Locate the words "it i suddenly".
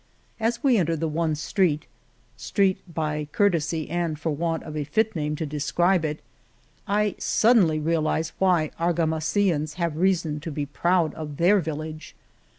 6.03-7.77